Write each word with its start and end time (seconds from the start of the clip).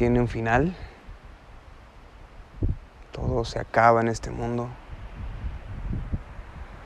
tiene 0.00 0.18
un 0.18 0.28
final. 0.28 0.74
Todo 3.12 3.44
se 3.44 3.58
acaba 3.58 4.00
en 4.00 4.08
este 4.08 4.30
mundo. 4.30 4.66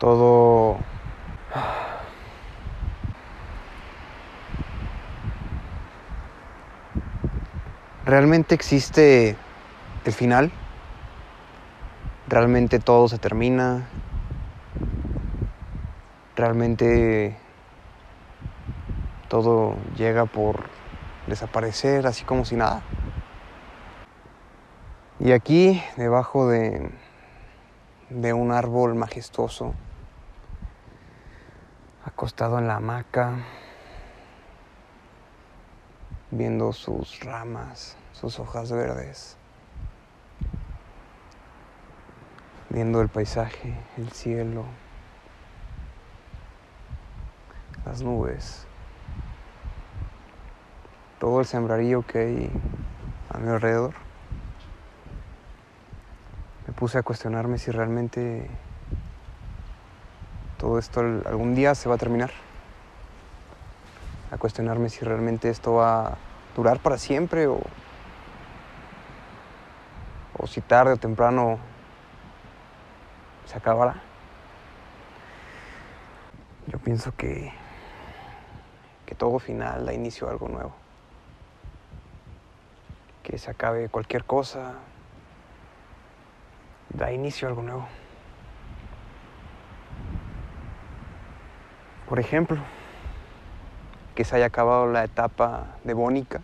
Todo... 0.01 0.79
¿Realmente 8.05 8.57
existe 8.57 9.37
el 10.05 10.13
final? 10.13 10.51
¿Realmente 12.29 12.81
todo 12.81 13.07
se 13.07 13.19
termina? 13.19 13.87
¿Realmente 16.35 17.37
todo 19.29 19.77
llega 19.97 20.27
por 20.27 20.65
desaparecer 21.29 22.09
así 22.09 22.25
como 22.25 22.45
si 22.45 22.57
nada? 22.57 22.83
Y 25.21 25.31
aquí, 25.31 25.81
debajo 25.97 26.49
de, 26.49 26.91
de 28.11 28.33
un 28.33 28.51
árbol 28.51 28.97
majestuoso, 28.97 29.73
acostado 32.05 32.59
en 32.59 32.67
la 32.67 32.77
hamaca, 32.77 33.39
viendo 36.33 36.73
sus 36.73 37.21
ramas, 37.21 37.97
sus 38.13 38.41
hojas 38.41 38.73
verdes, 38.73 39.37
viendo 42.69 43.01
el 43.01 43.09
paisaje, 43.09 43.73
el 43.97 44.11
cielo, 44.11 44.65
las 47.87 48.03
nubes, 48.03 48.67
todo 51.21 51.39
el 51.39 51.47
sembrarío 51.47 52.05
que 52.05 52.19
hay 52.19 52.51
a 53.31 53.39
mi 53.39 53.49
alrededor. 53.49 54.04
Puse 56.77 56.99
a 56.99 57.03
cuestionarme 57.03 57.59
si 57.59 57.71
realmente 57.71 58.51
todo 60.59 60.79
esto 60.79 61.01
algún 61.01 61.55
día 61.55 61.75
se 61.75 61.89
va 61.89 61.95
a 61.95 61.99
terminar. 61.99 62.33
A 64.31 64.39
cuestionarme 64.39 64.89
si 64.89 65.05
realmente 65.05 65.51
esto 65.51 65.75
va 65.75 66.07
a 66.07 66.17
durar 66.57 66.81
para 66.81 66.99
siempre 66.99 67.47
o, 67.47 67.61
o 70.39 70.47
si 70.47 70.61
tarde 70.61 70.95
o 70.95 70.97
temprano 70.97 71.59
se 73.47 73.57
acabará. 73.57 74.03
Yo 76.67 76.79
pienso 76.79 77.13
que, 77.15 77.53
que 79.07 79.15
todo 79.15 79.39
final 79.39 79.87
da 79.87 79.93
inicio 79.93 80.27
a 80.27 80.31
algo 80.31 80.49
nuevo. 80.49 80.73
Que 83.23 83.39
se 83.39 83.51
acabe 83.51 83.89
cualquier 83.89 84.25
cosa, 84.25 84.75
da 86.95 87.13
inicio 87.13 87.49
a 87.49 87.51
algo 87.51 87.63
nuevo. 87.63 87.89
Por 92.09 92.21
ejemplo, 92.21 92.59
que 94.15 94.25
se 94.25 94.37
haya 94.37 94.47
acabado 94.47 94.87
la 94.87 95.05
etapa 95.05 95.77
de 95.83 95.95
Bónica, 95.95 96.41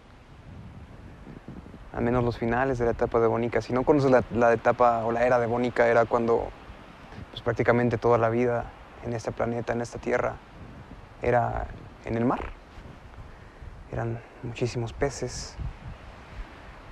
al 1.93 2.03
menos 2.03 2.25
los 2.25 2.39
finales 2.39 2.79
de 2.79 2.85
la 2.87 2.93
etapa 2.93 3.21
de 3.21 3.29
Bónica. 3.29 3.61
Si 3.61 3.73
no 3.73 3.85
conoces 3.85 4.11
la, 4.33 4.53
etapa 4.53 5.05
o 5.05 5.13
la 5.13 5.25
era 5.25 5.39
de 5.39 5.47
Bónica, 5.47 5.87
era 5.87 6.07
cuando 6.07 6.49
pues, 7.31 7.43
prácticamente 7.43 7.99
toda 7.99 8.19
la 8.19 8.29
vida 8.29 8.65
en 9.05 9.13
este 9.13 9.33
planeta, 9.33 9.73
en 9.73 9.81
esta 9.81 9.99
tierra, 9.99 10.35
era 11.23 11.67
en 12.05 12.17
el 12.17 12.25
mar. 12.25 12.41
Eran 13.93 14.21
muchísimos 14.43 14.93
peces, 14.93 15.57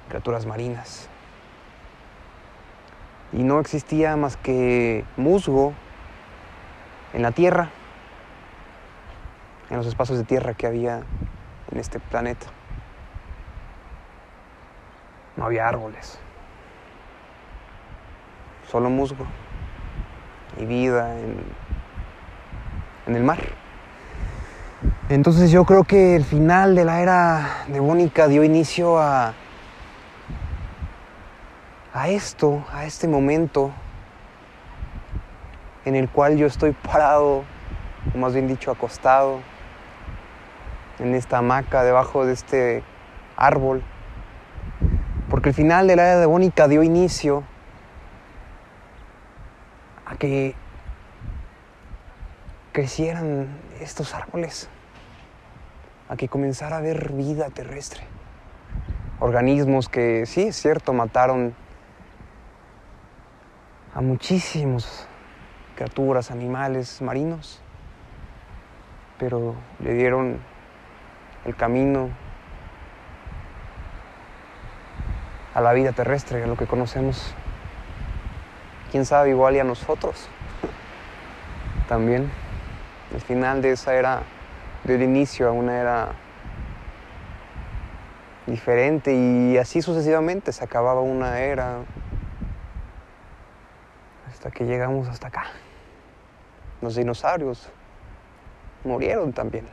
criaturas 0.09 0.47
marinas. 0.47 1.09
Y 3.33 3.43
no 3.43 3.61
existía 3.61 4.17
más 4.17 4.37
que 4.37 5.05
musgo 5.17 5.75
en 7.13 7.23
la 7.23 7.33
tierra 7.33 7.71
en 9.71 9.77
los 9.77 9.87
espacios 9.87 10.19
de 10.19 10.25
tierra 10.25 10.55
que 10.55 10.67
había 10.67 11.03
en 11.71 11.79
este 11.79 12.01
planeta. 12.01 12.47
No 15.37 15.45
había 15.45 15.69
árboles, 15.69 16.19
solo 18.71 18.91
musgo 18.91 19.25
y 20.59 20.65
vida 20.65 21.17
en, 21.19 21.37
en 23.07 23.17
el 23.17 23.23
mar. 23.23 23.39
Entonces 25.09 25.51
yo 25.51 25.65
creo 25.65 25.85
que 25.85 26.17
el 26.17 26.25
final 26.25 26.75
de 26.75 26.85
la 26.85 27.01
era 27.01 27.65
devónica 27.69 28.27
dio 28.27 28.43
inicio 28.43 28.99
a, 28.99 29.35
a 31.99 32.09
esto, 32.11 32.65
a 32.73 32.85
este 32.85 33.09
momento 33.09 33.73
en 35.85 35.97
el 35.97 36.09
cual 36.09 36.37
yo 36.37 36.47
estoy 36.47 36.71
parado, 36.71 37.43
o 38.15 38.19
más 38.19 38.35
bien 38.35 38.47
dicho 38.47 38.71
acostado, 38.71 39.41
en 41.01 41.17
esta 41.17 41.39
hamaca 41.39 41.83
debajo 41.83 42.25
de 42.25 42.35
este 42.35 42.85
árbol. 43.37 43.83
Porque 45.29 45.49
el 45.49 45.57
final 45.57 45.89
de 45.89 45.97
la 45.97 46.05
era 46.05 46.21
devónica 46.21 46.69
dio 46.69 46.85
inicio 46.85 47.43
a 50.07 50.15
que 50.15 50.55
crecieran 52.71 53.49
estos 53.81 54.15
árboles, 54.15 54.69
a 56.09 56.15
que 56.15 56.29
comenzara 56.29 56.77
a 56.77 56.79
haber 56.79 57.13
vida 57.13 57.51
terrestre. 57.51 58.03
Organismos 59.19 59.89
que, 59.89 60.27
sí, 60.27 60.43
es 60.43 60.57
cierto, 60.57 60.93
mataron 60.93 61.57
a 63.99 64.01
muchísimos 64.01 65.09
criaturas, 65.75 66.31
animales 66.31 67.03
marinos, 67.03 67.61
pero 69.19 69.57
le 69.81 69.93
dieron 69.93 70.39
el 71.45 71.57
camino 71.57 72.09
a 75.53 75.61
la 75.61 75.73
vida 75.73 75.91
terrestre, 75.91 76.45
a 76.45 76.47
lo 76.47 76.57
que 76.57 76.67
conocemos. 76.67 77.35
Quién 78.93 79.05
sabe, 79.05 79.31
igual 79.31 79.57
y 79.57 79.59
a 79.59 79.65
nosotros 79.65 80.29
también. 81.89 82.31
El 83.13 83.21
final 83.21 83.63
de 83.63 83.73
esa 83.73 83.97
era, 83.97 84.23
del 84.85 85.03
inicio 85.03 85.49
a 85.49 85.51
una 85.51 85.77
era 85.77 86.09
diferente 88.47 89.13
y 89.13 89.59
así 89.59 89.83
sucesivamente 89.83 90.53
se 90.53 90.63
acababa 90.63 91.01
una 91.01 91.41
era 91.41 91.81
que 94.51 94.65
llegamos 94.65 95.09
hasta 95.09 95.29
acá. 95.29 95.47
Los 96.81 96.97
dinosaurios 96.97 97.69
murieron 98.85 99.33
también, 99.33 99.67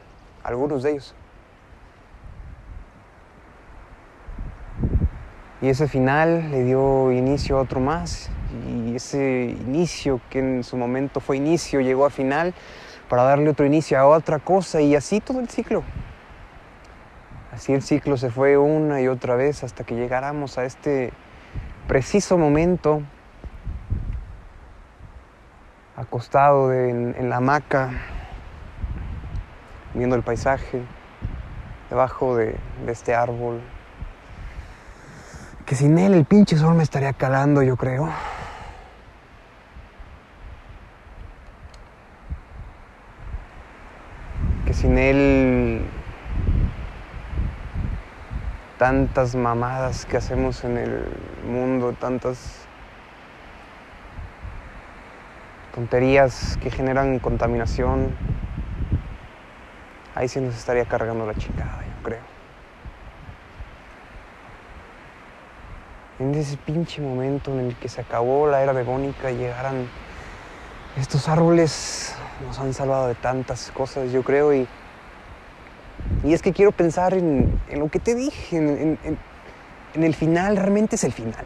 algunos 0.43 0.83
de 0.83 0.91
ellos. 0.91 1.15
Y 5.61 5.69
ese 5.69 5.87
final 5.87 6.51
le 6.51 6.63
dio 6.63 7.11
inicio 7.11 7.57
a 7.57 7.61
otro 7.61 7.79
más. 7.79 8.29
Y 8.67 8.95
ese 8.95 9.55
inicio, 9.65 10.21
que 10.29 10.39
en 10.39 10.63
su 10.63 10.77
momento 10.77 11.19
fue 11.19 11.37
inicio, 11.37 11.81
llegó 11.81 12.05
a 12.05 12.09
final 12.09 12.53
para 13.09 13.23
darle 13.23 13.49
otro 13.49 13.65
inicio 13.65 13.97
a 13.97 14.05
otra 14.05 14.39
cosa. 14.39 14.81
Y 14.81 14.95
así 14.95 15.21
todo 15.21 15.39
el 15.39 15.49
ciclo. 15.49 15.83
Así 17.51 17.73
el 17.73 17.81
ciclo 17.81 18.17
se 18.17 18.29
fue 18.29 18.57
una 18.57 19.01
y 19.01 19.07
otra 19.07 19.35
vez 19.35 19.63
hasta 19.63 19.85
que 19.85 19.95
llegáramos 19.95 20.57
a 20.57 20.65
este 20.65 21.13
preciso 21.87 22.37
momento, 22.37 23.01
acostado 26.15 26.71
en, 26.71 27.29
la 27.29 27.35
hamaca, 27.35 27.89
viendo 29.93 30.15
el 30.15 30.23
paisaje, 30.23 30.81
debajo 31.89 32.37
de 32.37 32.57
este 32.87 33.13
árbol, 33.13 33.59
que 35.65 35.75
sin 35.75 35.97
él 35.97 36.13
el 36.13 36.23
pinche 36.23 36.55
sol 36.55 36.73
me 36.75 36.83
estaría 36.83 37.11
calando, 37.11 37.61
yo 37.63 37.75
creo. 37.75 38.07
Que 44.65 44.73
sin 44.73 44.97
él 44.97 45.85
tantas 48.77 49.35
mamadas 49.35 50.05
que 50.05 50.15
hacemos 50.15 50.63
en 50.63 50.77
el 50.77 51.09
mundo, 51.45 51.91
tantas 51.91 52.64
tonterías 55.75 56.57
que 56.61 56.71
generan 56.71 57.19
contaminación, 57.19 58.15
ahí 60.15 60.27
sí 60.27 60.39
nos 60.39 60.55
estaría 60.55 60.85
cargando 60.85 61.25
la 61.27 61.35
chingada, 61.35 61.83
yo 61.83 62.03
creo. 62.03 62.35
en 66.19 66.33
ese 66.33 66.55
pinche 66.55 67.01
momento 67.01 67.51
en 67.51 67.67
el 67.67 67.75
que 67.75 67.89
se 67.89 67.99
acabó 67.99 68.47
la 68.47 68.63
era 68.63 68.73
devónica 68.73 69.31
y 69.31 69.35
llegaran 69.35 69.87
estos 70.97 71.27
árboles, 71.27 72.15
nos 72.45 72.57
han 72.59 72.73
salvado 72.73 73.07
de 73.07 73.15
tantas 73.15 73.69
cosas, 73.71 74.13
yo 74.13 74.23
creo, 74.23 74.53
y, 74.53 74.65
y 76.23 76.33
es 76.33 76.41
que 76.41 76.53
quiero 76.53 76.71
pensar 76.71 77.13
en, 77.13 77.59
lo 77.69 77.89
que 77.89 77.99
te 77.99 78.15
dije, 78.15 78.55
en, 78.55 78.97
en 79.93 80.03
el 80.03 80.15
final 80.15 80.55
realmente 80.55 80.95
es 80.95 81.03
el 81.03 81.11
final. 81.11 81.45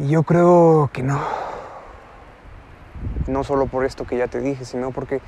Y 0.00 0.08
yo 0.08 0.22
creo 0.22 0.88
que 0.94 1.02
no. 1.02 1.20
No 3.26 3.44
solo 3.44 3.66
por 3.66 3.84
esto 3.84 4.06
que 4.06 4.16
ya 4.16 4.28
te 4.28 4.40
dije, 4.40 4.64
sino 4.64 4.92
porque, 4.92 5.20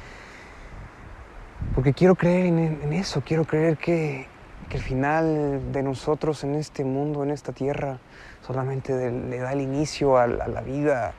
porque 1.75 1.93
quiero 1.93 2.15
creer 2.15 2.47
en, 2.47 2.93
eso, 2.95 3.23
quiero 3.25 3.45
creer 3.45 3.77
que, 3.77 4.27
el 4.71 4.81
final 4.81 5.71
de 5.71 5.83
nosotros 5.83 6.45
en 6.45 6.55
este 6.55 6.83
mundo, 6.83 7.23
en 7.23 7.31
esta 7.31 7.53
tierra, 7.53 7.99
solamente 8.47 9.11
le 9.11 9.39
da 9.39 9.53
el 9.53 9.61
inicio 9.61 10.17
a, 10.17 10.23
a 10.23 10.27
la 10.27 10.63
vida, 10.63 11.13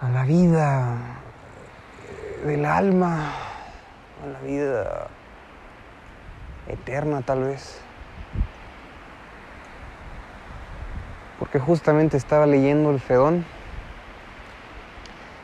a 0.00 0.08
la 0.10 0.24
vida 0.24 0.96
del 2.44 2.64
alma, 2.64 3.32
a 4.24 4.26
la 4.26 4.40
vida 4.40 5.06
eterna 6.66 7.22
tal 7.22 7.44
vez. 7.44 7.80
Porque 11.38 11.58
justamente 11.58 12.16
estaba 12.16 12.46
leyendo 12.46 12.90
el 12.90 13.00
Fedón, 13.00 13.44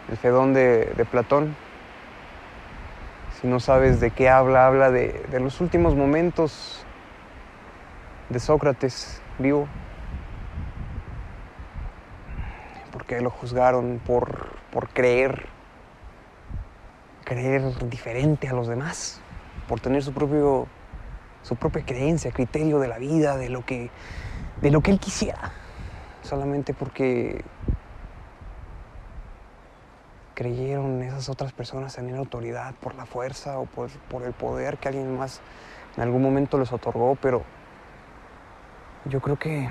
el 0.08 0.16
Fedón 0.16 0.54
de, 0.54 1.06
Platón. 1.10 1.56
Si 3.40 3.46
no 3.46 3.58
sabes 3.58 4.00
de 4.00 4.10
qué 4.10 4.28
habla, 4.28 4.66
habla 4.66 4.90
de, 4.90 5.24
los 5.40 5.60
últimos 5.60 5.94
momentos 5.94 6.84
de 8.28 8.38
Sócrates 8.38 9.20
vivo. 9.38 9.66
Porque 12.92 13.20
lo 13.20 13.30
juzgaron 13.30 14.00
por, 14.04 14.56
por 14.72 14.88
creer, 14.90 15.46
creer 17.24 17.62
diferente 17.88 18.48
a 18.48 18.52
los 18.52 18.68
demás, 18.68 19.20
por 19.68 19.80
tener 19.80 20.02
su 20.02 20.12
propio 20.12 20.68
su 21.42 21.56
propia 21.56 21.84
creencia, 21.84 22.30
criterio 22.32 22.78
de 22.78 22.88
la 22.88 22.98
vida, 22.98 23.36
de 23.36 23.48
lo 23.48 23.64
que, 23.64 23.90
de 24.60 24.70
lo 24.70 24.80
que 24.80 24.90
él 24.90 24.98
quisiera, 24.98 25.52
solamente 26.22 26.74
porque 26.74 27.44
creyeron 30.34 31.02
esas 31.02 31.28
otras 31.28 31.52
personas 31.52 31.94
tener 31.94 32.16
autoridad 32.16 32.74
por 32.76 32.94
la 32.94 33.06
fuerza 33.06 33.58
o 33.58 33.66
por, 33.66 33.90
por, 34.10 34.22
el 34.22 34.32
poder 34.32 34.78
que 34.78 34.88
alguien 34.88 35.16
más 35.16 35.40
en 35.96 36.02
algún 36.02 36.22
momento 36.22 36.58
les 36.58 36.72
otorgó, 36.72 37.16
pero 37.20 37.42
yo 39.04 39.20
creo 39.20 39.38
que, 39.38 39.70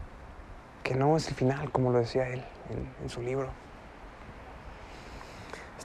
que 0.84 0.96
no 0.96 1.18
es 1.18 1.28
el 1.28 1.36
final, 1.36 1.72
como 1.72 1.92
lo 1.92 2.00
decía 2.00 2.28
él 2.28 2.44
en 3.02 3.10
su 3.10 3.22
libro. 3.22 3.50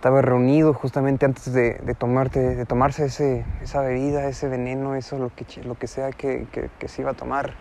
Estaba 0.05 0.21
reunido 0.21 0.75
justamente 0.75 1.25
antes 1.25 1.51
de, 1.51 1.97
tomarte, 1.99 2.57
de 2.57 2.67
tomarse 2.67 3.07
ese, 3.07 3.43
esa 3.63 3.81
bebida, 3.81 4.27
ese 4.27 4.49
veneno, 4.49 4.97
eso, 4.97 5.17
lo 5.17 5.31
que, 5.35 5.47
lo 5.63 5.77
que 5.77 5.87
sea 5.87 6.11
que, 6.11 6.47
se 6.85 7.01
iba 7.01 7.13
a 7.13 7.15
tomar 7.15 7.55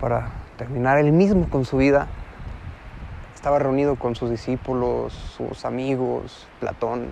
para 0.00 0.30
terminar 0.60 0.98
él 0.98 1.12
mismo 1.12 1.48
con 1.48 1.64
su 1.64 1.78
vida. 1.78 2.06
Estaba 3.34 3.58
reunido 3.58 3.96
con 3.96 4.14
sus 4.14 4.28
discípulos, 4.28 5.14
sus 5.14 5.64
amigos, 5.64 6.46
Platón. 6.60 7.08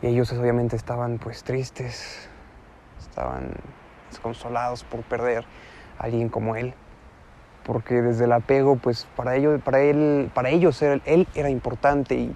Y 0.00 0.06
ellos 0.06 0.32
obviamente 0.32 0.74
estaban 0.74 1.18
pues 1.18 1.44
tristes, 1.44 2.30
estaban 2.98 3.50
desconsolados 4.10 4.84
por 4.84 5.02
perder 5.02 5.44
a 5.98 6.04
alguien 6.04 6.30
como 6.30 6.56
él 6.56 6.72
porque 7.66 8.00
desde 8.00 8.26
el 8.26 8.32
apego, 8.32 8.76
pues 8.76 9.08
para 9.16 9.34
ellos, 9.34 9.60
para 9.60 9.80
él, 9.80 10.30
para 10.32 10.50
ellos 10.50 10.80
él, 10.82 11.26
era 11.34 11.50
importante 11.50 12.14
y 12.14 12.32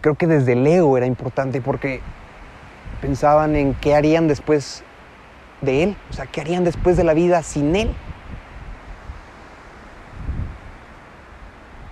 creo 0.00 0.14
que 0.14 0.28
desde 0.28 0.52
el 0.52 0.64
ego 0.64 0.96
era 0.96 1.04
importante 1.04 1.60
porque 1.60 2.00
pensaban 3.00 3.56
en 3.56 3.74
qué 3.74 3.96
harían 3.96 4.28
después 4.28 4.84
de 5.62 5.84
él, 5.84 5.96
o 6.10 6.12
sea, 6.12 6.26
qué 6.26 6.40
harían 6.40 6.64
después 6.64 6.96
de 6.96 7.04
la 7.04 7.14
vida 7.14 7.42
sin 7.42 7.74
él. 7.74 7.94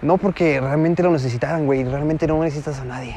No 0.03 0.19
porque 0.19 0.61
realmente 0.61 1.03
lo 1.03 1.11
necesitaran, 1.11 1.67
güey, 1.67 1.85
realmente 1.85 2.27
no 2.27 2.43
necesitas 2.43 2.81
a 2.81 2.85
nadie. 2.85 3.17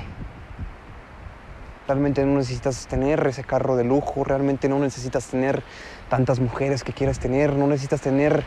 Realmente 1.88 2.26
no 2.26 2.38
necesitas 2.38 2.88
tener 2.88 3.26
ese 3.28 3.44
carro 3.44 3.76
de 3.76 3.84
lujo, 3.84 4.24
realmente 4.24 4.70
no 4.70 4.80
necesitas 4.80 5.28
tener 5.28 5.64
tantas 6.10 6.40
mujeres 6.40 6.84
que 6.84 6.94
quieras 6.94 7.20
tener, 7.20 7.54
no 7.54 7.68
necesitas 7.68 8.02
tener 8.02 8.44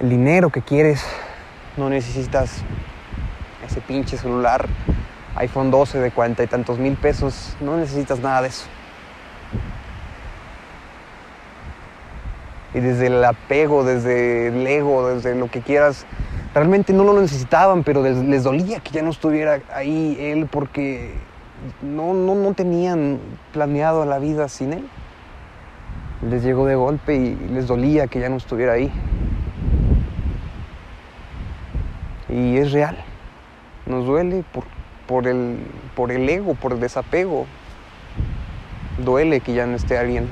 el 0.00 0.08
dinero 0.08 0.50
que 0.50 0.62
quieres. 0.62 1.04
No 1.76 1.88
necesitas 1.88 2.62
ese 3.66 3.80
pinche 3.80 4.16
celular 4.16 4.66
iPhone 5.36 5.70
12 5.70 6.00
de 6.00 6.10
cuarenta 6.10 6.42
y 6.42 6.46
tantos 6.46 6.78
mil 6.78 6.96
pesos. 6.96 7.56
No 7.60 7.76
necesitas 7.76 8.20
nada 8.20 8.42
de 8.42 8.48
eso. 8.48 8.66
Y 12.74 12.80
desde 12.80 13.08
el 13.08 13.24
apego, 13.24 13.84
desde 13.84 14.48
el 14.48 14.66
ego, 14.66 15.08
desde 15.08 15.34
lo 15.34 15.50
que 15.50 15.60
quieras, 15.60 16.06
realmente 16.54 16.92
no 16.92 17.04
lo 17.04 17.20
necesitaban, 17.20 17.84
pero 17.84 18.02
les, 18.02 18.44
dolía 18.44 18.80
que 18.80 18.90
ya 18.90 19.02
no 19.02 19.10
estuviera 19.10 19.60
ahí 19.74 20.16
él 20.18 20.48
porque 20.50 21.14
no, 21.82 22.14
no, 22.14 22.34
no 22.34 22.54
tenían 22.54 23.18
planeado 23.52 24.04
la 24.04 24.18
vida 24.18 24.48
sin 24.48 24.72
él. 24.72 24.88
Les 26.28 26.42
llegó 26.42 26.66
de 26.66 26.76
golpe 26.76 27.14
y 27.16 27.34
les 27.50 27.66
dolía 27.66 28.06
que 28.06 28.20
ya 28.20 28.28
no 28.28 28.36
estuviera 28.36 28.72
ahí. 28.72 28.90
Y 32.28 32.56
es 32.56 32.72
real. 32.72 32.96
Nos 33.86 34.06
duele 34.06 34.44
por, 34.52 34.64
por, 35.06 35.26
el, 35.26 35.58
por 35.94 36.12
el 36.12 36.28
ego, 36.28 36.54
por 36.54 36.72
el 36.72 36.80
desapego. 36.80 37.46
Duele 38.98 39.40
que 39.40 39.52
ya 39.52 39.66
no 39.66 39.76
esté 39.76 39.98
alguien. 39.98 40.28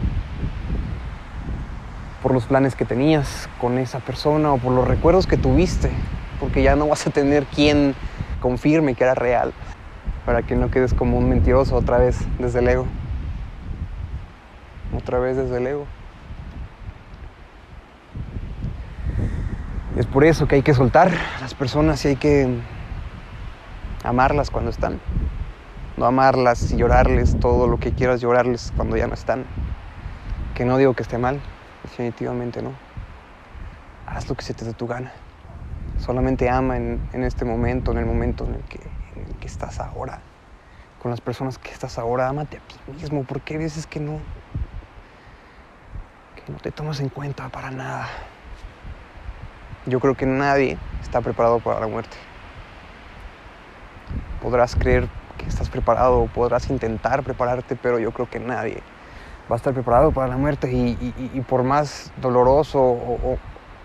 Por 2.22 2.32
los 2.32 2.44
planes 2.46 2.76
que 2.76 2.84
tenías 2.84 3.48
con 3.60 3.78
esa 3.78 4.00
persona 4.00 4.52
o 4.52 4.58
por 4.58 4.72
los 4.72 4.86
recuerdos 4.86 5.26
que 5.26 5.36
tuviste. 5.36 5.90
Porque 6.38 6.62
ya 6.62 6.76
no 6.76 6.88
vas 6.88 7.06
a 7.06 7.10
tener 7.10 7.44
quien 7.46 7.94
confirme 8.40 8.94
que 8.94 9.04
era 9.04 9.14
real. 9.14 9.52
Para 10.26 10.42
que 10.42 10.54
no 10.54 10.70
quedes 10.70 10.94
como 10.94 11.16
un 11.18 11.28
mentiroso 11.28 11.76
otra 11.76 11.98
vez 11.98 12.18
desde 12.38 12.58
el 12.58 12.68
ego. 12.68 12.86
Otra 14.96 15.18
vez 15.18 15.36
desde 15.36 15.56
el 15.58 15.66
ego. 15.66 15.86
Es 19.96 20.06
por 20.06 20.24
eso 20.24 20.46
que 20.46 20.54
hay 20.54 20.62
que 20.62 20.72
soltar 20.72 21.08
a 21.08 21.40
las 21.40 21.54
personas 21.54 22.04
y 22.04 22.08
hay 22.08 22.16
que 22.16 22.48
amarlas 24.04 24.50
cuando 24.50 24.70
están. 24.70 25.00
No 25.96 26.06
amarlas 26.06 26.70
y 26.72 26.76
llorarles 26.76 27.38
todo 27.38 27.66
lo 27.66 27.78
que 27.78 27.92
quieras 27.92 28.20
llorarles 28.20 28.72
cuando 28.76 28.96
ya 28.96 29.06
no 29.06 29.14
están. 29.14 29.44
Que 30.54 30.64
no 30.64 30.78
digo 30.78 30.94
que 30.94 31.02
esté 31.02 31.18
mal, 31.18 31.40
definitivamente 31.82 32.62
no. 32.62 32.72
Haz 34.06 34.28
lo 34.28 34.34
que 34.34 34.42
se 34.42 34.54
te 34.54 34.64
dé 34.64 34.72
tu 34.72 34.86
gana. 34.86 35.12
Solamente 35.98 36.48
ama 36.48 36.76
en, 36.76 37.00
este 37.12 37.44
momento, 37.44 37.92
en 37.92 37.98
el 37.98 38.06
momento 38.06 38.44
en 38.44 38.54
el, 38.54 38.62
que, 38.64 38.80
en 39.16 39.38
que 39.38 39.46
estás 39.46 39.80
ahora. 39.80 40.20
Con 41.02 41.10
las 41.10 41.20
personas 41.20 41.58
que 41.58 41.70
estás 41.70 41.98
ahora, 41.98 42.28
ámate 42.28 42.56
a 42.56 42.60
ti 42.60 42.92
mismo, 42.92 43.24
porque 43.24 43.54
hay 43.54 43.60
veces 43.60 43.86
que 43.86 44.00
no, 44.00 44.18
que 46.34 46.52
no 46.52 46.58
te 46.58 46.70
tomas 46.70 47.00
en 47.00 47.08
cuenta 47.08 47.48
para 47.48 47.70
nada. 47.70 48.08
Yo 49.86 50.00
creo 50.00 50.14
que 50.14 50.26
nadie 50.26 50.78
está 51.02 51.20
preparado 51.20 51.58
para 51.60 51.80
la 51.80 51.86
muerte. 51.86 52.16
Podrás 54.42 54.74
creer 54.74 55.08
que 55.38 55.46
estás 55.46 55.68
preparado, 55.68 56.26
podrás 56.34 56.68
intentar 56.70 57.22
prepararte, 57.22 57.76
pero 57.76 57.98
yo 57.98 58.10
creo 58.10 58.28
que 58.28 58.40
nadie 58.40 58.82
va 59.50 59.54
a 59.54 59.58
estar 59.58 59.72
preparado 59.74 60.12
para 60.12 60.28
la 60.28 60.36
muerte 60.36 60.70
y, 60.72 61.40
por 61.48 61.62
más 61.62 62.12
doloroso 62.20 62.80
o, 62.80 63.38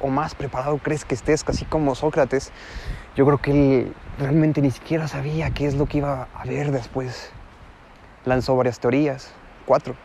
más 0.09 0.35
preparado 0.35 0.77
crees 0.77 1.03
que 1.03 1.15
estés, 1.15 1.43
casi 1.43 1.65
como 1.65 1.95
Sócrates, 1.95 2.51
yo 3.15 3.25
creo 3.25 3.39
que 3.39 3.51
él 3.51 3.95
realmente 4.19 4.61
ni 4.61 4.69
siquiera 4.69 5.07
sabía 5.07 5.49
qué 5.49 5.65
es 5.65 5.73
lo 5.73 5.87
que 5.87 5.97
iba 5.97 6.27
a 6.35 6.41
haber 6.41 6.71
después. 6.71 7.31
Lanzó 8.23 8.55
varias 8.55 8.79
teorías, 8.79 9.33
cuatro, 9.65 9.95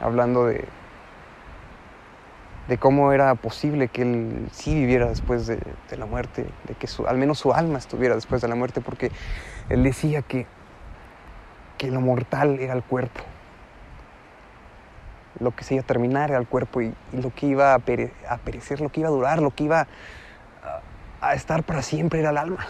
hablando 0.00 0.46
de 0.46 0.66
de 2.68 2.76
cómo 2.76 3.12
era 3.12 3.34
posible 3.34 3.88
que 3.88 4.02
él 4.02 4.48
sí 4.52 4.74
viviera 4.74 5.08
después 5.08 5.46
de, 5.46 5.58
la 5.96 6.04
muerte, 6.04 6.46
de 6.66 6.74
que 6.74 6.86
al 7.08 7.16
menos 7.16 7.38
su 7.38 7.52
alma 7.52 7.78
estuviera 7.78 8.14
después 8.14 8.42
de 8.42 8.48
la 8.48 8.54
muerte, 8.54 8.82
porque 8.82 9.10
él 9.70 9.82
decía 9.82 10.20
que, 10.22 10.46
que 11.78 11.90
lo 11.90 12.02
mortal 12.02 12.60
era 12.60 12.74
el 12.74 12.82
cuerpo, 12.82 13.22
lo 15.40 15.54
que 15.54 15.64
se 15.64 15.74
iba 15.74 15.82
a 15.82 15.86
terminar 15.86 16.30
era 16.30 16.38
el 16.38 16.46
cuerpo 16.46 16.80
y, 16.80 16.94
lo 17.12 17.34
que 17.34 17.46
iba 17.46 17.74
a, 17.74 17.78
perecer, 17.78 18.80
lo 18.80 18.88
que 18.90 19.00
iba 19.00 19.08
a 19.08 19.12
durar, 19.12 19.40
lo 19.40 19.50
que 19.50 19.64
iba 19.64 19.80
a, 19.80 21.26
a 21.26 21.34
estar 21.34 21.62
para 21.62 21.82
siempre 21.82 22.20
era 22.20 22.30
el 22.30 22.38
alma. 22.38 22.66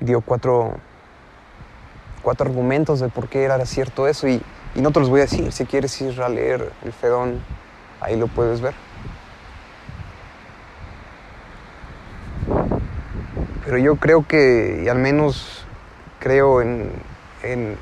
Dio 0.00 0.20
cuatro, 0.20 0.74
cuatro 2.22 2.48
argumentos 2.48 3.00
de 3.00 3.08
por 3.08 3.28
qué 3.28 3.44
era 3.44 3.64
cierto 3.64 4.06
eso 4.06 4.28
y 4.28 4.42
y 4.74 4.80
no 4.80 4.90
te 4.90 5.00
los 5.00 5.08
voy 5.08 5.20
a 5.20 5.22
decir, 5.22 5.52
si 5.52 5.66
quieres 5.66 6.00
ir 6.00 6.20
a 6.20 6.28
leer 6.28 6.72
el 6.84 6.92
Fedón, 6.92 7.40
ahí 8.00 8.16
lo 8.16 8.26
puedes 8.26 8.60
ver. 8.60 8.74
Pero 13.64 13.78
yo 13.78 13.96
creo 13.96 14.26
que, 14.26 14.82
y 14.84 14.88
al 14.88 14.98
menos 14.98 15.64
creo 16.18 16.60
en, 16.60 16.90
en, 17.44 17.76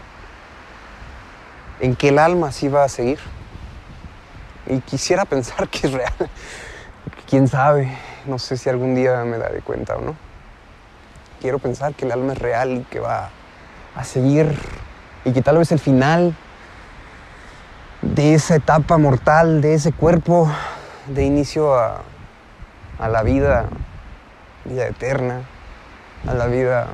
en 1.80 1.96
que 1.96 2.08
el 2.08 2.18
alma 2.18 2.52
sí 2.52 2.68
va 2.68 2.84
a 2.84 2.88
seguir. 2.88 3.18
Y 4.66 4.80
quisiera 4.80 5.24
pensar 5.26 5.68
que 5.68 5.86
es 5.86 5.92
real. 5.92 6.30
Quién 7.28 7.48
sabe, 7.48 7.96
no 8.26 8.38
sé 8.38 8.56
si 8.56 8.68
algún 8.68 8.94
día 8.94 9.24
me 9.24 9.38
daré 9.38 9.60
cuenta 9.60 9.96
o 9.96 10.00
no. 10.00 10.16
Quiero 11.40 11.58
pensar 11.58 11.94
que 11.94 12.04
el 12.04 12.12
alma 12.12 12.34
es 12.34 12.38
real 12.38 12.70
y 12.72 12.80
que 12.84 13.00
va 13.00 13.30
a 13.96 14.04
seguir 14.04 14.54
y 15.24 15.32
que 15.32 15.42
tal 15.42 15.58
vez 15.58 15.72
el 15.72 15.78
final 15.78 16.34
de 18.00 18.34
esa 18.34 18.56
etapa 18.56 18.98
mortal, 18.98 19.60
de 19.60 19.74
ese 19.74 19.92
cuerpo, 19.92 20.50
de 21.06 21.24
inicio 21.24 21.74
a, 21.74 22.02
a 22.98 23.08
la 23.08 23.22
vida, 23.22 23.66
vida 24.64 24.86
eterna, 24.86 25.42
a 26.26 26.34
la 26.34 26.46
vida 26.46 26.88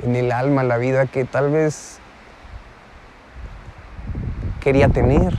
en 0.00 0.16
el 0.16 0.32
alma, 0.32 0.62
la 0.62 0.76
vida 0.76 1.06
que 1.06 1.24
tal 1.24 1.50
vez 1.50 1.98
quería 4.60 4.88
tener, 4.88 5.34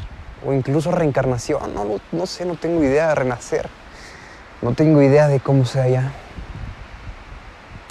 o 0.45 0.53
incluso 0.53 0.91
reencarnación, 0.91 1.73
no, 1.73 1.99
no, 2.11 2.25
sé, 2.25 2.45
no 2.45 2.55
tengo 2.55 2.83
idea 2.83 3.09
de 3.09 3.15
renacer, 3.15 3.69
no 4.61 4.73
tengo 4.73 5.01
idea 5.01 5.27
de 5.27 5.39
cómo 5.39 5.65
sea 5.65 5.87
ya. 5.87 6.11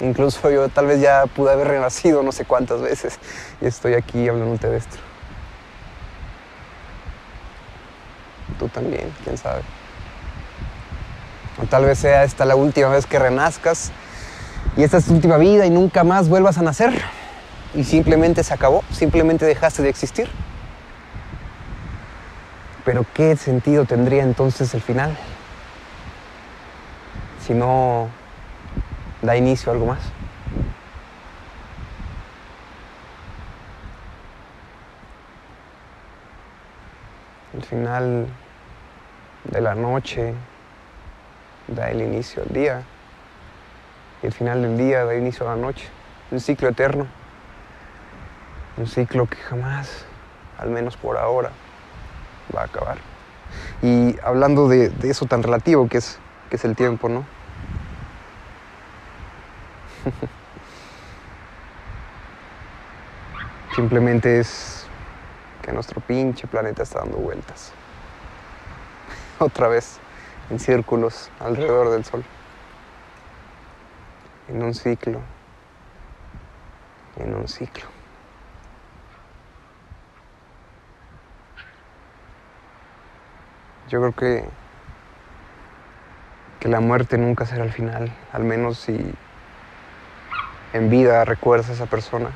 Incluso 0.01 0.49
yo 0.49 0.69
tal 0.69 0.87
vez 0.87 1.01
ya 1.01 1.25
pude 1.25 1.51
haber 1.51 1.67
renacido 1.67 2.23
no 2.23 2.31
sé 2.31 2.45
cuántas 2.45 2.81
veces 2.81 3.19
y 3.59 3.65
estoy 3.65 3.95
aquí 3.95 4.29
hablándote 4.29 4.69
de 4.69 4.77
esto. 4.77 4.95
Tú 8.57 8.69
también, 8.69 9.13
quién 9.23 9.37
sabe. 9.37 9.61
O 11.61 11.65
tal 11.65 11.85
vez 11.85 11.99
sea 11.99 12.23
esta 12.23 12.45
la 12.45 12.55
última 12.55 12.87
vez 12.89 13.05
que 13.05 13.19
renazcas 13.19 13.91
y 14.79 14.83
esta 14.83 14.97
es 14.97 15.05
tu 15.05 15.13
última 15.13 15.37
vida 15.37 15.65
y 15.65 15.69
nunca 15.69 16.03
más 16.03 16.29
vuelvas 16.29 16.57
a 16.57 16.61
nacer. 16.61 16.93
Y 17.75 17.83
simplemente 17.83 18.43
se 18.43 18.53
acabó, 18.53 18.83
simplemente 18.91 19.45
dejaste 19.45 19.83
de 19.83 19.89
existir. 19.89 20.29
Pero 22.85 23.05
¿qué 23.13 23.35
sentido 23.35 23.85
tendría 23.85 24.23
entonces 24.23 24.73
el 24.73 24.81
final? 24.81 25.15
Si 27.45 27.53
no 27.53 28.07
da 29.21 29.35
inicio 29.35 29.71
a 29.71 29.73
algo 29.73 29.87
más. 29.87 29.99
El 37.53 37.63
final 37.63 38.27
de 39.43 39.61
la 39.61 39.75
noche 39.75 40.33
da 41.67 41.91
el 41.91 42.01
inicio 42.01 42.43
al 42.43 42.53
día 42.53 42.83
y 44.21 44.27
el 44.27 44.33
final 44.33 44.61
del 44.61 44.77
día 44.77 45.05
da 45.05 45.15
inicio 45.15 45.49
a 45.49 45.55
la 45.55 45.61
noche. 45.61 45.87
Un 46.31 46.39
ciclo 46.39 46.69
eterno. 46.69 47.07
Un 48.77 48.87
ciclo 48.87 49.25
que 49.25 49.37
jamás, 49.37 50.05
al 50.57 50.69
menos 50.69 50.97
por 50.97 51.17
ahora, 51.17 51.51
va 52.55 52.61
a 52.61 52.65
acabar. 52.65 52.97
Y 53.81 54.17
hablando 54.23 54.67
de, 54.67 54.91
eso 55.03 55.25
tan 55.25 55.41
relativo 55.43 55.87
que 55.87 55.97
es, 55.97 56.19
que 56.49 56.57
es 56.57 56.65
el 56.65 56.75
tiempo, 56.75 57.09
¿no? 57.09 57.25
Simplemente 63.75 64.39
es 64.39 64.85
que 65.61 65.71
nuestro 65.71 66.01
pinche 66.01 66.47
planeta 66.47 66.83
está 66.83 66.99
dando 66.99 67.17
vueltas. 67.17 67.73
Otra 69.39 69.67
vez 69.67 69.99
en 70.49 70.59
círculos 70.59 71.29
alrededor 71.39 71.89
del 71.91 72.03
Sol. 72.05 72.23
En 74.49 74.63
un 74.63 74.73
ciclo. 74.73 75.19
En 77.17 77.35
un 77.35 77.47
ciclo. 77.47 77.85
Yo 83.89 83.99
creo 83.99 84.13
que, 84.13 84.45
que 86.59 86.67
la 86.67 86.79
muerte 86.79 87.17
nunca 87.17 87.45
será 87.45 87.63
el 87.63 87.71
final, 87.71 88.11
al 88.33 88.43
menos 88.43 88.77
si 88.79 89.13
en 90.73 90.89
vida 90.89 91.25
recuerdas 91.25 91.69
a 91.69 91.73
esa 91.73 91.85
persona 91.87 92.29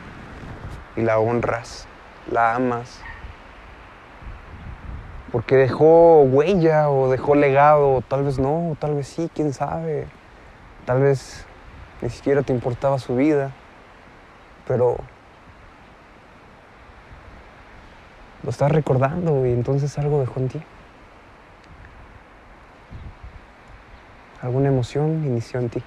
y 0.95 1.01
la 1.01 1.19
honras, 1.19 1.87
la 2.31 2.55
amas, 2.55 3.01
porque 5.31 5.55
dejó 5.55 6.21
huella 6.21 6.89
o 6.89 7.09
dejó 7.09 7.35
legado, 7.35 8.01
tal 8.07 8.23
vez 8.23 8.39
no, 8.39 8.71
o 8.71 8.75
tal 8.79 8.95
vez 8.95 9.07
sí, 9.07 9.29
quién 9.33 9.53
sabe, 9.53 10.07
tal 10.85 11.01
vez 11.01 11.45
ni 12.03 12.09
siquiera 12.09 12.43
te 12.43 12.53
importaba 12.53 12.99
su 12.99 13.15
vida, 13.15 13.49
pero 14.67 14.97
lo 18.43 18.49
estás 18.49 18.71
recordando 18.71 19.45
y 19.47 19.51
entonces 19.51 19.97
algo 19.97 20.19
dejó 20.19 20.39
en 20.41 20.49
ti. 20.49 20.61
alguna 24.43 24.67
emoción 24.67 25.23
inició 25.23 25.61
en 25.61 25.69
ti. 25.69 25.83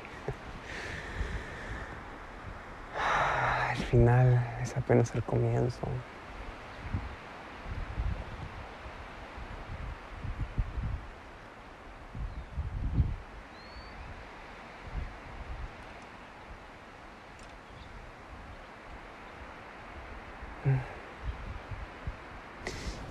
El 3.71 3.85
final 3.85 4.43
es 4.63 4.75
apenas 4.77 5.15
el 5.15 5.23
comienzo. 5.23 5.83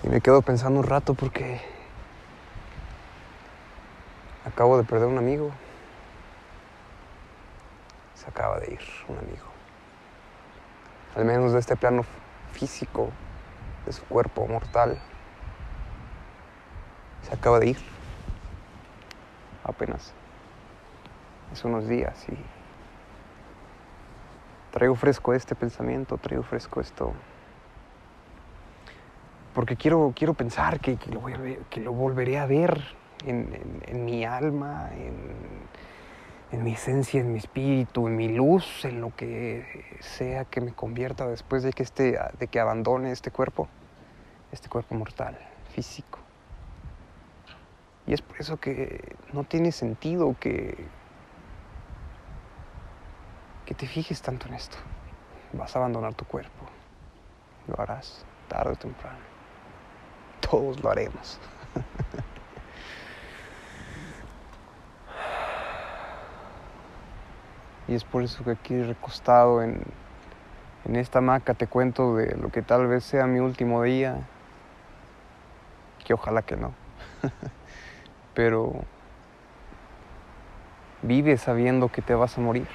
Y 0.02 0.08
me 0.08 0.20
quedo 0.20 0.42
pensando 0.42 0.80
un 0.80 0.86
rato 0.86 1.14
porque 1.14 1.60
Acabo 4.46 4.78
de 4.78 4.84
perder 4.84 5.08
un 5.08 5.18
amigo. 5.18 5.50
Se 8.14 8.28
acaba 8.28 8.60
de 8.60 8.74
ir 8.74 8.80
un 9.08 9.18
amigo. 9.18 9.44
Al 11.16 11.24
menos 11.24 11.52
de 11.52 11.58
este 11.58 11.74
plano 11.74 12.04
físico, 12.52 13.10
de 13.84 13.92
su 13.92 14.04
cuerpo 14.04 14.46
mortal. 14.46 15.02
Se 17.22 17.34
acaba 17.34 17.58
de 17.58 17.70
ir. 17.70 17.78
Apenas. 19.64 20.14
Hace 21.52 21.66
unos 21.66 21.88
días 21.88 22.24
y 22.28 22.36
traigo 24.70 24.94
fresco 24.94 25.34
este 25.34 25.56
pensamiento, 25.56 26.18
traigo 26.18 26.44
fresco 26.44 26.80
esto. 26.80 27.12
Porque 29.56 29.74
quiero, 29.74 30.12
quiero 30.14 30.34
pensar 30.34 30.80
que, 30.80 30.98
lo 31.10 31.22
que 31.70 31.80
lo 31.80 31.94
volveré 31.94 32.38
a 32.38 32.44
ver 32.44 32.78
en, 33.24 34.04
mi 34.04 34.22
alma, 34.22 34.90
en, 36.52 36.62
mi 36.62 36.72
esencia, 36.72 37.22
en 37.22 37.32
mi 37.32 37.38
espíritu, 37.38 38.06
en 38.06 38.16
mi 38.16 38.28
luz, 38.28 38.84
en 38.84 39.00
lo 39.00 39.16
que 39.16 39.64
sea 40.00 40.44
que 40.44 40.60
me 40.60 40.74
convierta 40.74 41.26
después 41.26 41.62
de 41.62 41.72
que, 41.72 41.84
este, 41.84 42.18
de 42.38 42.48
que 42.48 42.60
abandone 42.60 43.12
este 43.12 43.30
cuerpo, 43.30 43.66
este 44.52 44.68
cuerpo 44.68 44.94
mortal, 44.94 45.38
físico. 45.74 46.18
Y 48.06 48.12
es 48.12 48.20
por 48.20 48.38
eso 48.38 48.58
que 48.58 49.16
no 49.32 49.44
tiene 49.44 49.72
sentido 49.72 50.36
que, 50.38 50.76
que 53.64 53.74
te 53.74 53.86
fijes 53.86 54.20
tanto 54.20 54.48
en 54.48 54.52
esto. 54.52 54.76
Vas 55.54 55.74
a 55.74 55.78
abandonar 55.78 56.12
tu 56.12 56.26
cuerpo. 56.26 56.66
Lo 57.68 57.80
harás 57.80 58.26
tarde 58.48 58.72
o 58.72 58.76
temprano. 58.76 59.35
Todos 60.50 60.82
lo 60.82 60.90
haremos. 60.90 61.40
Y 67.88 67.94
es 67.94 68.04
por 68.04 68.22
eso 68.22 68.42
que 68.42 68.50
aquí 68.50 68.82
recostado 68.82 69.62
en, 69.62 69.80
esta 70.92 71.18
hamaca 71.18 71.54
te 71.54 71.66
cuento 71.66 72.16
de 72.16 72.36
lo 72.36 72.50
que 72.50 72.62
tal 72.62 72.86
vez 72.86 73.04
sea 73.04 73.26
mi 73.26 73.38
último 73.38 73.82
día, 73.82 74.26
que 76.04 76.14
ojalá 76.14 76.42
que 76.42 76.56
no. 76.56 76.72
Pero 78.34 78.72
vive 81.02 81.36
sabiendo 81.36 81.88
que 81.88 82.02
te 82.02 82.14
vas 82.14 82.36
a 82.38 82.40
morir. 82.40 82.66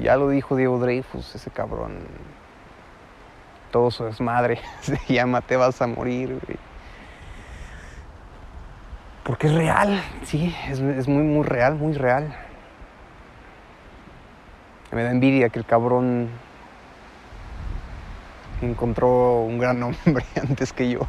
Ya 0.00 0.16
lo 0.16 0.30
dijo 0.30 0.56
Diego 0.56 0.78
Dreyfus, 0.78 1.34
ese 1.34 1.50
cabrón. 1.50 1.98
Todo 3.72 3.90
su 3.90 4.04
desmadre 4.04 4.60
se 4.80 4.98
llama 5.12 5.40
Te 5.40 5.56
vas 5.56 5.82
a 5.82 5.88
morir, 5.88 6.38
porque 9.24 9.46
es 9.46 9.54
real, 9.54 10.02
sí, 10.24 10.52
es, 10.68 10.80
muy, 10.80 11.22
muy 11.22 11.44
real, 11.44 11.76
muy 11.76 11.92
real. 11.92 12.34
Me 14.90 15.04
da 15.04 15.12
envidia 15.12 15.48
que 15.48 15.60
el 15.60 15.64
cabrón 15.64 16.28
encontró 18.60 19.42
un 19.42 19.58
gran 19.58 19.80
hombre 19.82 20.24
antes 20.40 20.72
que 20.72 20.90
yo. 20.90 21.00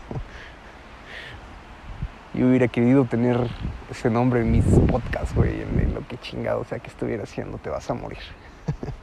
Yo 2.35 2.47
hubiera 2.47 2.67
querido 2.67 3.05
tener 3.05 3.49
ese 3.89 4.11
nombre 4.11 4.41
en 4.41 4.51
mis 4.51 4.65
podcasts. 4.65 5.33
güey, 5.33 5.61
en 5.61 5.95
lo 5.95 6.07
que 6.07 6.17
chingado 6.19 6.63
sea 6.65 6.77
que 6.79 6.87
estuviera 6.87 7.23
haciendo, 7.23 7.57
te 7.57 7.71
vas 7.71 7.89
a 7.89 7.95
morir. 7.95 8.19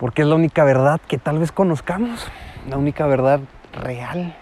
Porque 0.00 0.22
es 0.22 0.28
la 0.28 0.34
única 0.34 0.64
verdad 0.64 0.98
que 0.98 1.18
tal 1.18 1.38
vez 1.38 1.52
conozcamos, 1.52 2.26
la 2.66 2.78
única 2.78 3.06
verdad 3.06 3.40
real 3.74 4.34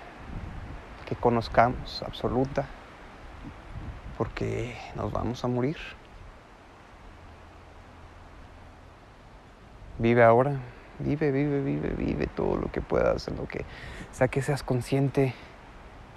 que 1.05 1.17
conozcamos, 1.17 2.01
absoluta, 2.05 2.65
porque 4.17 4.77
nos 4.95 5.11
vamos 5.11 5.43
a 5.43 5.49
morir. 5.49 5.77
Vive 9.99 10.23
ahora, 10.23 10.61
vive, 11.01 11.33
vive, 11.33 11.61
vive, 11.61 11.89
vive 11.89 12.29
todo 12.29 12.55
lo 12.55 12.71
que 12.71 12.81
puedas, 12.81 13.27
en 13.27 13.37
lo 13.37 13.49
que 13.49 13.65
sea 14.13 14.29
que 14.29 14.43
seas 14.43 14.63
consciente. 14.63 15.35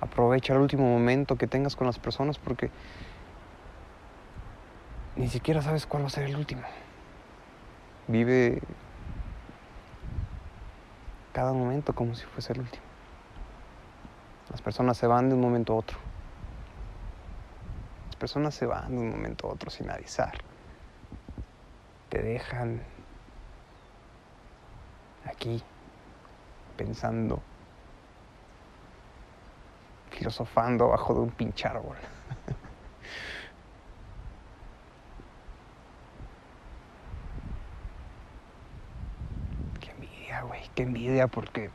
Aprovecha 0.01 0.53
el 0.53 0.59
último 0.59 0.83
momento 0.83 1.35
que 1.35 1.47
tengas 1.47 1.75
con 1.75 1.87
las 1.87 1.97
personas 1.97 2.37
porque 2.37 2.69
ni 5.15 5.29
siquiera 5.29 5.63
sabes 5.63 5.87
cuál 5.87 6.03
va 6.03 6.07
a 6.07 6.11
ser 6.11 6.25
el 6.25 6.35
último. 6.35 6.61
Vive 8.07 8.61
cada 11.33 11.53
momento 11.53 11.93
como 11.93 12.15
si 12.15 12.25
fuese 12.25 12.53
el 12.53 12.59
último. 12.59 12.83
Las 14.49 14.61
personas 14.61 14.97
se 14.97 15.07
van 15.07 15.29
de 15.29 15.35
un 15.35 15.41
momento 15.41 15.73
a 15.73 15.77
otro. 15.77 15.97
Las 18.07 18.15
personas 18.17 18.53
se 18.53 18.65
van 18.65 18.95
de 18.95 19.01
un 19.01 19.09
momento 19.09 19.47
a 19.47 19.53
otro 19.53 19.69
sin 19.69 19.89
avisar. 19.89 20.33
Te 22.09 22.21
dejan 22.21 22.81
aquí 25.25 25.63
pensando, 26.75 27.41
filosofando 30.09 30.89
bajo 30.89 31.13
de 31.13 31.19
un 31.21 31.31
pinche 31.31 31.67
árbol. 31.67 31.97
envidia, 40.31 40.41
güey, 40.43 40.61
qué 40.75 40.83
envidia 40.83 41.27
porque 41.27 41.69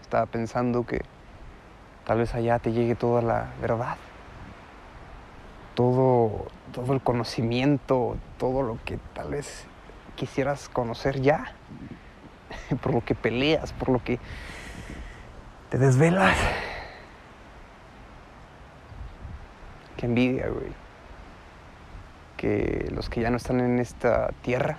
estaba 0.00 0.26
pensando 0.26 0.84
que 0.84 1.02
tal 2.06 2.18
vez 2.18 2.34
allá 2.34 2.58
te 2.58 2.72
llegue 2.72 2.94
toda 2.94 3.22
la 3.22 3.52
verdad. 3.60 3.96
Todo, 5.74 6.46
todo 6.72 6.92
el 6.94 7.00
conocimiento, 7.00 8.16
todo 8.38 8.62
lo 8.62 8.78
que 8.84 8.98
tal 9.14 9.30
vez 9.30 9.66
quisieras 10.16 10.68
conocer 10.68 11.20
ya, 11.20 11.52
por 12.82 12.94
lo 12.94 13.04
que 13.04 13.14
peleas, 13.14 13.72
por 13.72 13.90
lo 13.90 14.02
que 14.02 14.18
te 15.70 15.78
desvelas. 15.78 16.36
Qué 19.96 20.06
envidia, 20.06 20.48
güey. 20.48 20.72
Que 22.36 22.88
los 22.92 23.08
que 23.08 23.20
ya 23.20 23.30
no 23.30 23.36
están 23.36 23.60
en 23.60 23.78
esta 23.78 24.30
tierra, 24.42 24.78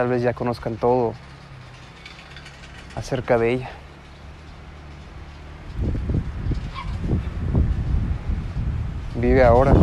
tal 0.00 0.08
vez 0.08 0.22
ya 0.22 0.32
conozcan 0.32 0.76
todo 0.76 1.12
acerca 2.96 3.36
de 3.36 3.52
ella. 3.52 3.70
Vive 9.16 9.44
ahora. 9.44 9.74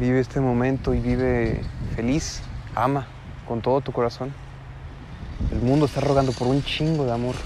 Vive 0.00 0.18
este 0.18 0.40
momento 0.40 0.94
y 0.94 0.98
vive 0.98 1.60
feliz. 1.94 2.42
Ama 2.74 3.06
con 3.46 3.60
todo 3.60 3.80
tu 3.82 3.92
corazón. 3.92 4.32
El 5.52 5.60
mundo 5.60 5.86
está 5.86 6.00
rogando 6.00 6.32
por 6.32 6.48
un 6.48 6.60
chingo 6.64 7.04
de 7.04 7.12
amor. 7.12 7.36